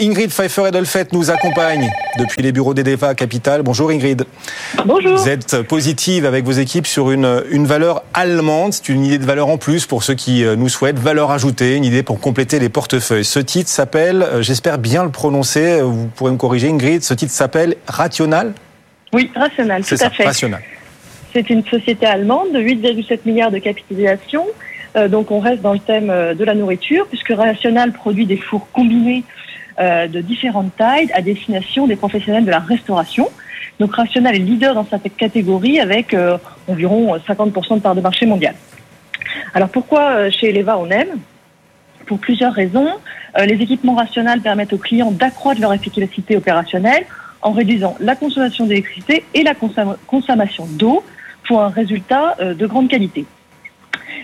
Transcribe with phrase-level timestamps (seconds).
[0.00, 3.62] Ingrid Pfeiffer-Edelfett nous accompagne depuis les bureaux d'Edeva Capital.
[3.62, 4.24] Bonjour Ingrid.
[4.86, 5.18] Bonjour.
[5.18, 8.72] Vous êtes positive avec vos équipes sur une, une valeur allemande.
[8.72, 10.98] C'est une idée de valeur en plus pour ceux qui euh, nous souhaitent.
[10.98, 13.26] Valeur ajoutée, une idée pour compléter les portefeuilles.
[13.26, 17.32] Ce titre s'appelle, euh, j'espère bien le prononcer, vous pourrez me corriger Ingrid, ce titre
[17.32, 18.54] s'appelle Rational?
[19.12, 20.24] Oui, Rational, tout ça, à fait.
[20.24, 20.62] Rational.
[21.34, 24.46] C'est une société allemande de 8,7 milliards de capitalisation.
[24.96, 28.36] Euh, donc on reste dans le thème euh, de la nourriture puisque Rational produit des
[28.36, 29.24] fours combinés
[29.80, 33.28] euh, de différentes tailles à destination des professionnels de la restauration.
[33.78, 36.36] Donc Rational est leader dans cette catégorie avec euh,
[36.68, 38.54] environ 50% de part de marché mondial.
[39.54, 41.18] Alors pourquoi euh, chez Eleva on aime?
[42.06, 42.88] Pour plusieurs raisons.
[43.38, 47.04] Euh, les équipements Rational permettent aux clients d'accroître leur efficacité opérationnelle
[47.42, 51.04] en réduisant la consommation d'électricité et la consom- consommation d'eau
[51.46, 53.24] pour un résultat euh, de grande qualité.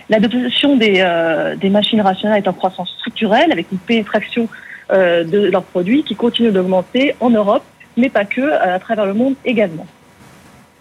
[0.09, 4.49] L'adoption des, euh, des machines rationnelles est en croissance structurelle avec une pénétration
[4.93, 7.65] euh, de leurs produits qui continue d'augmenter en Europe,
[7.97, 9.87] mais pas que, euh, à travers le monde également.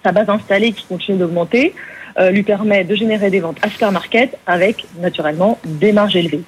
[0.03, 1.73] Sa base installée qui continue d'augmenter
[2.20, 6.44] euh, lui permet de générer des ventes aftermarket avec naturellement des marges élevées.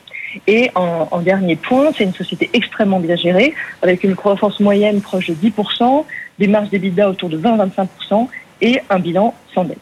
[0.45, 5.01] Et en, en dernier point, c'est une société extrêmement bien gérée avec une croissance moyenne
[5.01, 6.05] proche de 10%,
[6.37, 8.27] des marges d'EBITDA autour de 20-25%
[8.61, 9.77] et un bilan sans dette.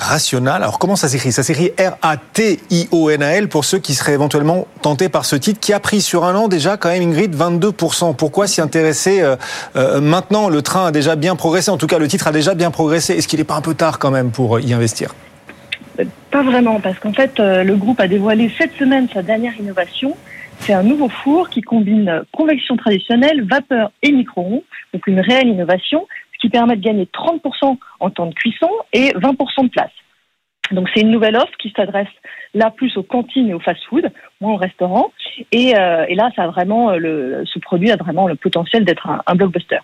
[0.00, 0.62] Rational.
[0.62, 1.30] Alors comment ça s'écrit?
[1.30, 6.00] Ça s'écrit R-A-T-I-O-N-A-L pour ceux qui seraient éventuellement tentés par ce titre qui a pris
[6.00, 8.16] sur un an déjà quand même Ingrid 22%.
[8.16, 9.36] Pourquoi s'y intéresser euh,
[9.76, 10.48] euh, maintenant?
[10.48, 13.14] Le train a déjà bien progressé, en tout cas le titre a déjà bien progressé.
[13.14, 15.14] Est-ce qu'il n'est pas un peu tard quand même pour y investir?
[16.30, 20.16] Pas vraiment, parce qu'en fait, euh, le groupe a dévoilé cette semaine sa dernière innovation.
[20.60, 24.62] C'est un nouveau four qui combine euh, convection traditionnelle, vapeur et micro-ondes,
[24.92, 26.06] donc une réelle innovation,
[26.40, 29.90] qui permet de gagner 30% en temps de cuisson et 20% de place.
[30.70, 32.08] Donc c'est une nouvelle offre qui s'adresse
[32.54, 35.12] là plus aux cantines et aux fast-food, moins aux restaurants.
[35.52, 39.08] Et, euh, là, ça a vraiment euh, le, ce produit a vraiment le potentiel d'être
[39.26, 39.80] un blockbuster.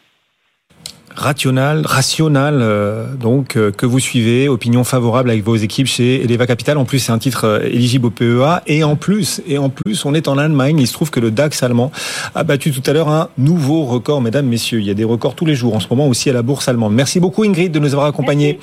[1.16, 6.47] Rational, rational, euh, donc euh, que vous suivez, opinion favorable avec vos équipes chez Eleva
[6.47, 6.77] Capital.
[6.77, 10.05] En plus, c'est un titre euh, éligible au PEA et en plus, et en plus,
[10.05, 10.78] on est en Allemagne.
[10.78, 11.91] Il se trouve que le DAX allemand
[12.34, 14.81] a battu tout à l'heure un nouveau record, mesdames, messieurs.
[14.81, 16.69] Il y a des records tous les jours en ce moment aussi à la bourse
[16.69, 16.93] allemande.
[16.93, 18.59] Merci beaucoup Ingrid de nous avoir accompagnés.